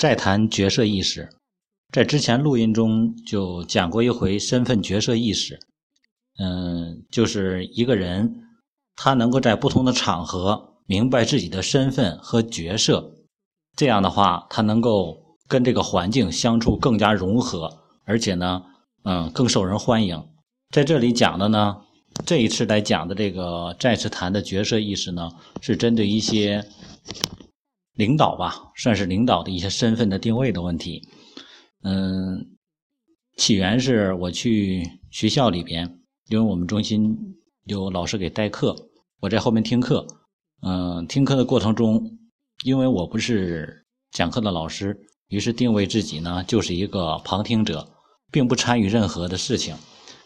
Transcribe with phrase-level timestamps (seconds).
[0.00, 1.28] 再谈角色意识，
[1.92, 5.60] 在之前录音中就讲过一回身份角色意识。
[6.38, 8.34] 嗯，就是一个人
[8.96, 13.12] 他能够在不同的场合明白自己的身份和角色，
[13.76, 17.70] 这样的话，他能够跟这个环境相处更加融合，
[18.06, 18.62] 而且呢，
[19.04, 20.26] 嗯，更受人欢迎。
[20.70, 21.76] 在这里讲的呢，
[22.24, 25.30] 这一次来讲的这个再次谈的角色意识呢，
[25.60, 26.64] 是针对一些。
[28.00, 31.06] 领导吧，算是领导的一些身份的定位的问题。
[31.82, 32.46] 嗯，
[33.36, 37.14] 起源是我去学校里边，因为我们中心
[37.64, 38.74] 有老师给代课，
[39.20, 40.06] 我在后面听课。
[40.62, 42.18] 嗯，听课的过程中，
[42.64, 44.98] 因为我不是讲课的老师，
[45.28, 47.86] 于是定位自己呢就是一个旁听者，
[48.32, 49.76] 并不参与任何的事情。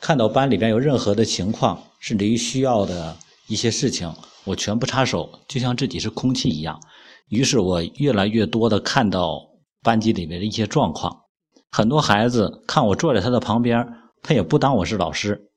[0.00, 3.16] 看到班里边有任何的情况，甚至于需要的
[3.48, 4.12] 一些事情，
[4.44, 6.80] 我全不插手，就像自己是空气一样。
[7.28, 9.40] 于是我越来越多的看到
[9.82, 11.22] 班级里面的一些状况，
[11.70, 13.86] 很多孩子看我坐在他的旁边，
[14.22, 15.50] 他也不当我是老师，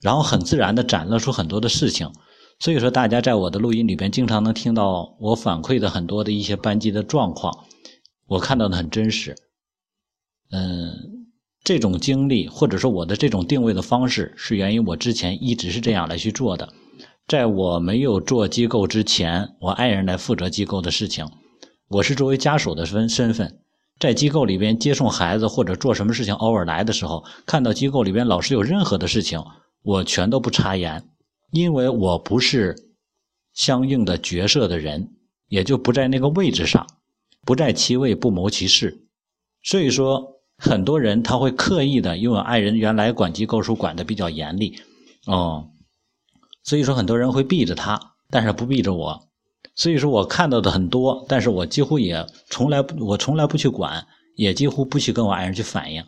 [0.00, 2.10] 然后很自然的展露出很多的事情。
[2.60, 7.64] 所以说，大家在我的录音里边经常能听到我反馈的很多的一些班级的状况，
[8.26, 9.34] 我看到的很真实。
[10.52, 11.26] 嗯，
[11.64, 16.72] 这种经历或者说我的这种定位的方式，是源于我之前一直是这样来去做的。
[17.26, 21.26] 在我没有做机构之前，我爱人来负责机构的事情。
[21.88, 23.60] 我是作为家属的身身份，
[23.98, 29.42] 在机构里边接送孩子或者做什么事情，偶尔来的时候，看到机构里边老师有任何的事情，
[29.82, 31.02] 我全都不插言，
[31.50, 32.76] 因为我不是
[33.54, 35.08] 相应的角色的人，
[35.48, 36.86] 也就不在那个位置上，
[37.46, 39.06] 不在其位不谋其事。
[39.62, 44.76] 所以说，很多人他会刻意的，因为爱人原来管机构是管的比较严厉，
[45.26, 45.70] 哦。
[46.64, 49.28] 所以说，很多人会避着他，但是不避着我。
[49.76, 56.04] 所以说我看到的很多，但是我几乎也从来不，我从来不去管，也几乎不去跟我爱人去反映，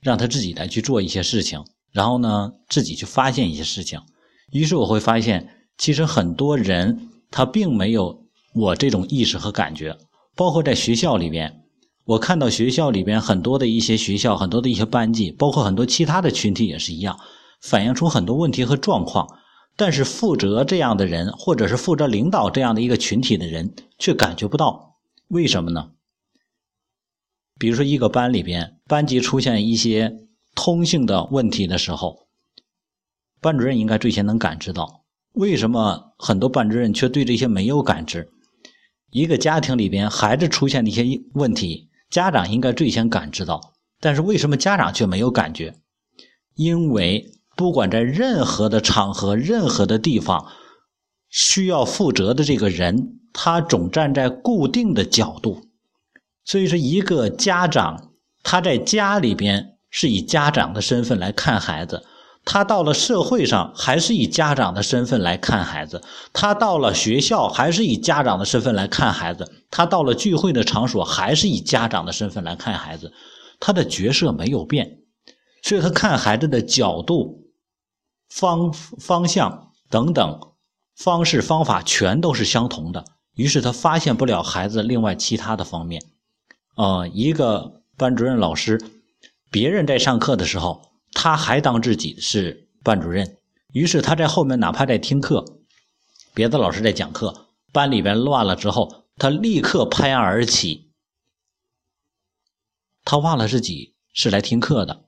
[0.00, 4.00] 让他自己来去做一些事情，然后呢，自己去发现一些事情。
[4.52, 5.48] 于是我会发现，
[5.78, 9.96] 其实很多人他并没有我这种意识和感觉。
[10.36, 11.64] 包括在学校里边，
[12.04, 17.18] 我看到学校里边很多的一些学校，很多的一些班级，包括很多其他的群体也是一样，
[17.60, 19.26] 反映出很多问题和状况。
[19.74, 24.96] 但是负责这样的人，或者是负责领导这样的一个群体的人，却感觉不到，
[25.28, 25.92] 为什么呢？
[27.58, 32.26] 比如说一个班里边，班级出现一些通性的问题的时候，
[33.40, 35.04] 班主任应该最先能感知到。
[35.32, 38.30] 为什么很多班主任却对这些没有感知？
[39.10, 45.74] 一个家庭里边孩子出现的一些问题，家长应该最先感知到，但是为什么家长却没有感觉？
[46.54, 47.32] 因为。
[47.62, 50.48] 不管在任何的场合、任何的地方，
[51.30, 55.62] 需要负责的这个人，他总站在固定的角度。
[56.44, 58.10] 所以说，一个家长
[58.42, 62.04] 他在家里边是以家长的身份来看孩子，
[62.44, 66.02] 他到了社会上还是以家长的身份来看孩子，
[66.32, 73.12] 他到了学校还是以家长的身份来看孩子，他到了聚会的场所还是以家长的身份来看孩子，
[73.60, 74.98] 他的角色没有变，
[75.62, 77.40] 所以他看孩子的角度。
[78.34, 80.40] 方方向等等
[80.96, 83.04] 方式方法全都是相同的，
[83.34, 86.02] 于是他发现不了孩子另外其他的方面。
[86.74, 88.80] 啊，一个班主任老师，
[89.50, 93.36] 别人在上课的时候，他还当自己是班主任，
[93.74, 95.44] 于是他在后面哪怕在听课，
[96.32, 100.90] 别的老师在讲课，班里边乱了之后，他立刻拍案而起，
[103.04, 105.04] 他忘了自己是来听课的。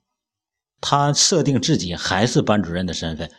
[0.86, 3.30] 他设定自己还是班主任的身份，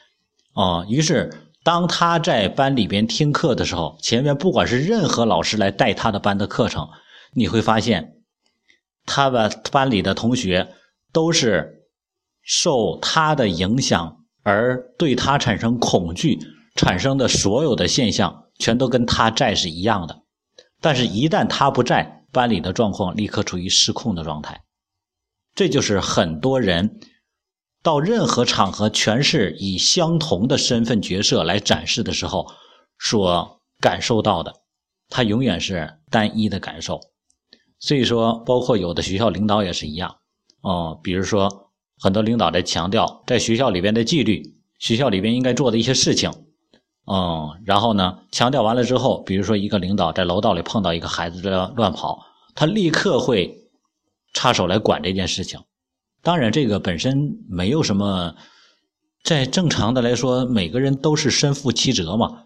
[0.55, 1.31] 哦，于是
[1.63, 6.89] 当他在班里边听课的时候，前面不管是任何老师来带他的班的课程，
[7.35, 8.15] 你会发现，
[9.05, 10.67] 他的班里的同学
[11.13, 11.85] 都是
[12.41, 16.39] 受他的影响而对他产生恐惧，
[16.73, 20.19] 产生的所有的现象全都跟他在是一样的，
[20.81, 24.63] 但是，一旦他不在，班里的状况立刻处于失控的状态，
[25.53, 26.99] 这就是很多人。
[27.85, 32.47] 到任何场合，全是以相同的身份角色来展示的时候，
[32.97, 34.51] 所感受到的，
[35.07, 36.99] 他永远是单一的感受。
[37.79, 40.15] 所以说，包括有的学校领导也是一样，
[40.61, 46.31] 哦，比如说很多领导在强调在学校里边的纪律，学校里边应该做的一些事情，
[47.05, 53.69] 嗯，然后呢，强调完了之后，比如说一个领导在楼道里碰到一个孩子在乱跑，他立刻会
[54.33, 55.59] 插手来管这件事情。
[56.25, 58.35] 当然，这个本身没有什么，
[59.23, 62.45] 在正常的来说，每个人都是身负其责嘛，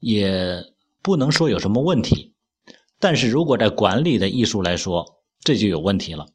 [0.00, 0.64] 也
[1.00, 2.34] 不能说有什么问题。
[2.98, 5.06] 但是如果在管理的艺术来说，
[5.44, 6.26] 这就有问题了。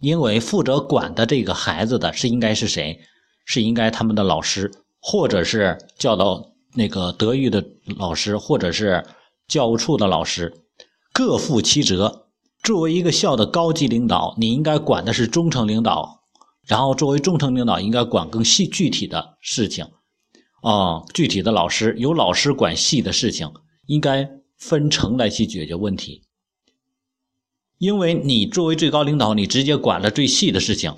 [0.00, 2.98] 因为负责管的这个孩子的是应该是谁？
[3.44, 4.68] 是应该他们的老师，
[5.00, 7.64] 或者是教导那个德育的
[7.96, 9.06] 老师，或者是
[9.46, 10.52] 教务处的老师，
[11.12, 12.29] 各负其责。
[12.62, 16.20] 作为一个校的高级领导，你应该管的是中层领导，
[16.66, 19.86] 然后作为中层领导应该管更细具体的事情。
[20.62, 23.50] 啊，具体的老师由老师管细的事情，
[23.86, 24.28] 应该
[24.58, 26.22] 分层来去解决问题。
[27.78, 30.94] 因为你作为最高领导，你直接管了最细的事情，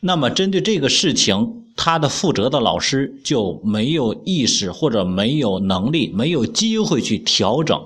[0.00, 7.80] 那么针对这个事情，他的负责的老师就没有意识或者没有能力、没有机会去调整。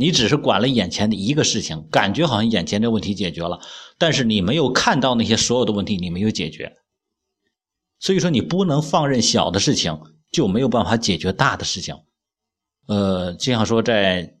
[0.00, 3.60] 你只是管了眼前的一个事情，感觉好像眼前的问题解决了，
[3.98, 6.74] 但是你没有看到那些所有的问题，你没有解决。
[7.98, 10.00] 所以说，你不能放任小的事情，
[10.32, 11.94] 就没有办法解决大的事情。
[12.86, 14.38] 呃，就像说在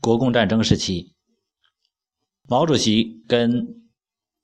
[0.00, 1.12] 国共战争时期。
[2.46, 3.66] 毛主席跟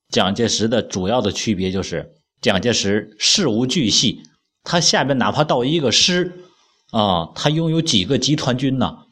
[0.08, 4.20] 蒋介石的主要的区别就是，蒋介石事无巨细，
[4.64, 6.44] 他下边哪怕到一个师，
[6.90, 9.06] 啊，他拥有几个集团军呢？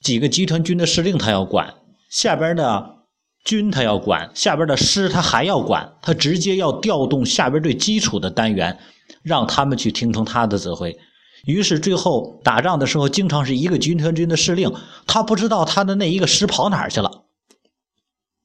[0.00, 1.74] 几个集团军的司令他要管，
[2.08, 2.96] 下边的
[3.44, 8.78] 军他要管，下边的师他还要管，他直接要调动下边最基础的单元，
[9.22, 10.96] 让他们去听从他的指挥。
[11.44, 14.72] 于是最后打仗的时候，经常是一个集团军的司令，
[15.06, 17.24] 他不知道他的那一个师跑哪儿去了。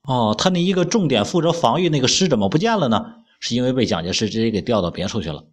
[0.04, 3.16] 哦，他那一个重点负责防御那个师怎么不见了呢？
[3.40, 5.46] 是因为被蒋介石直接给调到别处去了。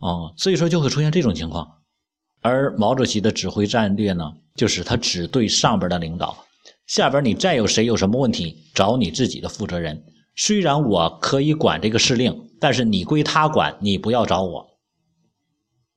[0.00, 1.79] 哦，所以说就会出现这种情况。
[2.40, 6.44] 而毛主席的指挥战略呢，就是他只对上边的领导，
[6.86, 10.04] 下边你再有谁有什么问题，找你自己的负责人。
[10.36, 14.78] 虽然我可以管这个司令，但是你归他管，你不要找我。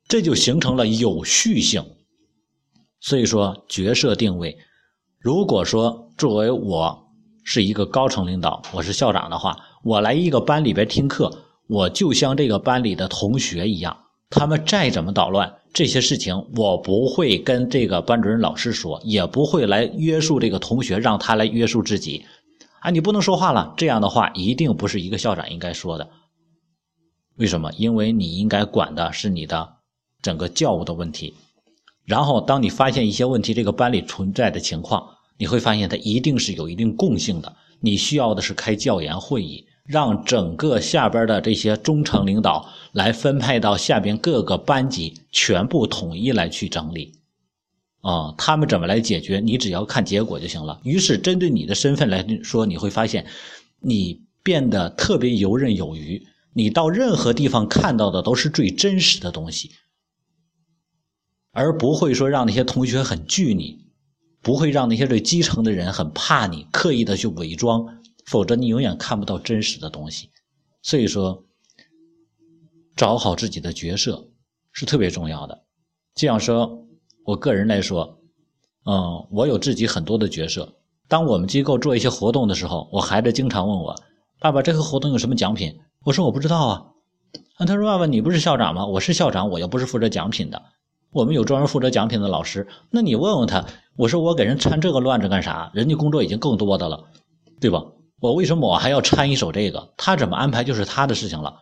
[0.07, 1.83] 这就形成了有序性。
[2.99, 4.57] 所以说角色定位，
[5.19, 6.99] 如果说作为我。
[7.45, 13.97] 是一个高层领导，我是校长的话，我来一个班里边听课，我就像这个班里的同学一样，
[14.35, 22.25] 他们再怎么捣乱，这些事情我不会跟这个班主任老师说，也不会来约束这个同学，让他来约束自己。
[22.79, 26.09] 啊，你不能说话了，这样的话一定不是一个校长应该说的。
[27.37, 27.71] 为什么？
[27.77, 29.69] 因为你应该管的是你的
[30.21, 31.35] 整个教务的问题，
[32.03, 35.07] 然后当你发现一些问题，这个班里存在的情况。
[35.37, 37.55] 你会发现它一定是有一定共性的。
[37.79, 47.19] 你需要的是开教研会议，让整个下边的这些中层领导来分派到下边各个班级，全部统一来去整理。
[48.01, 49.39] 啊，他们怎么来解决？
[49.39, 50.79] 你只要看结果就行了。
[50.83, 53.25] 于是，针对你的身份来说，你会发现
[53.79, 56.25] 你变得特别游刃有余。
[56.53, 59.71] 你到任何地方看到的都是最真实的东西，
[61.51, 63.83] 而不会说让那些同学很惧你。
[64.41, 70.29] 不会让那些最基层的人很怕你，刻意的去伪装，否则你永远看不到真实的东西。
[70.81, 71.43] 所以说，
[72.95, 74.27] 找好自己的角色
[74.71, 75.63] 是特别重要的。
[76.15, 76.85] 这样说，
[77.25, 78.19] 我个人来说，
[78.85, 80.75] 嗯，我有自己很多的角色。
[81.07, 83.95] 当我们机构做一些活动的时候，我孩子经常问我
[84.39, 86.85] ：“爸爸，这个活动有什么奖品？”我说：“我不知道啊。”
[87.59, 90.61] 那他说：“爸爸，你不是校长吗？”我是校长，我又不是负责奖品的。
[91.11, 93.65] 我们有专门负责奖品的老师，那你问问他，
[93.95, 95.71] 我说我给人掺这个乱子干啥？
[95.73, 97.05] 人家工作已经更多的了，
[97.61, 97.83] 对吧？
[98.23, 99.93] 我为什么我还要掺一手这个？
[99.97, 101.53] 他怎么安排就是他的事情了。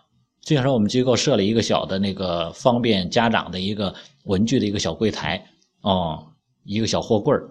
[0.43, 3.91] 就像说我们机构设了一个小的那个方便家长的一个
[4.25, 5.43] 文具的一个小柜台，
[5.81, 6.23] 哦，
[6.63, 7.49] 一个小货柜儿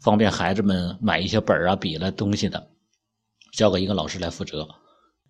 [0.00, 2.64] 方便孩子们买一些本儿啊、笔了东西的，
[3.54, 4.68] 交给一个老师来负责。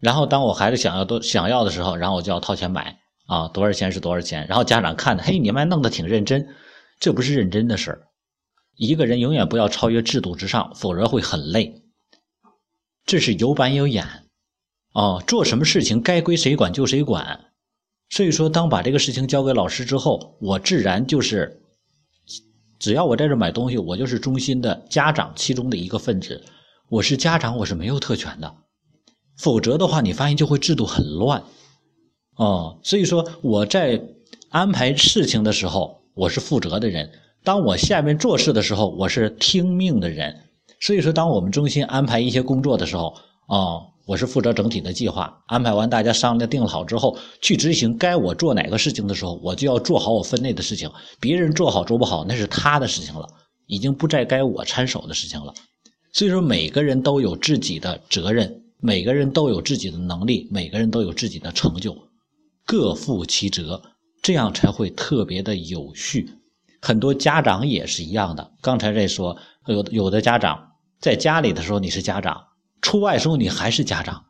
[0.01, 2.99] 然后当我孩子想要都想要的时候，然后我就要掏钱买。
[3.25, 4.47] 啊，多少钱是多少钱？
[4.49, 6.47] 然后家长看，嘿，你们还弄得挺认真，
[7.01, 8.03] 这不是认真的事儿。
[8.77, 11.84] 一个人永远不要超越制度之上，否则会很累。
[13.07, 14.07] 这是有板有眼，
[14.93, 17.53] 哦，做什么事情该归谁管就谁管。
[18.11, 21.61] 所以说，当把这个事情交给老师之后，我自然就是，
[22.79, 26.45] 只要我在这买东西，我就是中心的家长其中的一个分子。
[26.89, 28.55] 我是家长，我是没有特权的，
[29.37, 31.43] 否则的话，你发现就会制度很乱。
[32.37, 34.01] 哦，所以说我在
[34.51, 37.09] 安排事情的时候，我是负责的人；
[37.43, 40.41] 当我下面做事的时候，我是听命的人。
[40.85, 43.15] 所以说，当我们中心安排一些工作的时候，
[43.47, 45.43] 哦，我是负责整体的计划。
[45.47, 50.91] 安排完，大家商量定好之后，去执行该我做哪个事情的时候，我就要做好我分内的事情。
[51.19, 53.27] 别人做好做不好，那是他的事情了，
[53.65, 55.55] 已经不再该我插手的事情了。
[56.13, 61.97] 所以说，每个人都有自己的责任，每个人都有自己的能力，每个人都有自己的成就。
[62.67, 63.81] 各负其责，
[64.21, 66.29] 这样才会特别的有序。
[66.83, 68.53] 很多家长也是一样的。
[68.61, 70.73] 刚才在说，有有的家长
[71.05, 72.47] 在家里的时候你是家长，
[72.81, 74.25] 出外时候你还是家长。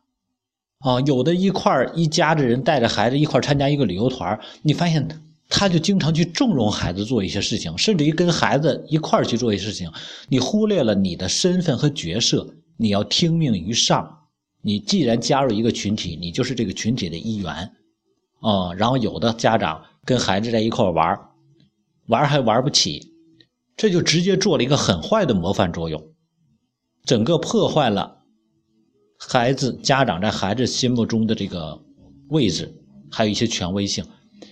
[0.79, 5.07] 啊，有的一块一家子人带着孩子一块参加一个旅游团你发现
[5.47, 9.89] 他就经常去纵容孩子做一些事情，甚至于跟孩子一块去做一些事情。
[10.27, 14.23] 你忽略了你的身份和角色，你要听命于上。
[14.61, 17.71] 你既然加入一个群体，你就是这个群体的一员。
[18.41, 21.17] 啊，然后有的家长跟孩子在一块玩
[22.07, 23.13] 玩还玩不起，
[23.77, 26.03] 这就直接做了一个很坏的模范作用，
[27.05, 28.23] 整个破坏了。
[29.17, 31.81] 孩子家长在孩子心目中的这个
[32.29, 32.71] 位置，
[33.09, 34.05] 还有一些权威性，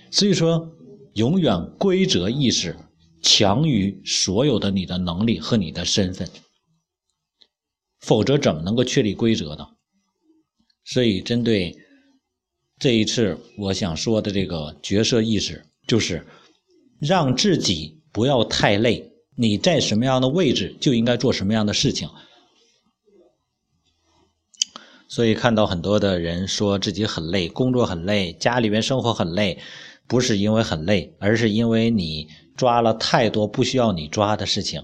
[0.09, 0.71] 所以说，
[1.15, 2.75] 永远规则意识
[3.21, 6.27] 强于所有的你的能力和你的身份，
[7.99, 9.67] 否则怎么能够确立规则呢？
[10.85, 11.75] 所以，针对
[12.79, 16.25] 这一次我想说的这个角色意识，就是
[16.99, 22.09] 让自己不要太累，你在什么样的位置就应该做什么样的事情。
[25.13, 29.59] 所以看到很多的人说自己很累，工作很累，家里边生活很累，
[30.07, 32.27] 不是因为很累，而是因为你
[32.57, 34.83] 抓了太多不需要你抓的事情，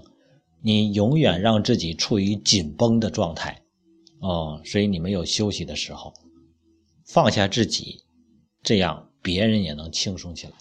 [0.62, 3.60] 你永远让自己处于紧绷的状态，
[4.20, 6.14] 哦，所以你没有休息的时候，
[7.08, 8.04] 放下自己，
[8.62, 10.54] 这样别人也能轻松起来。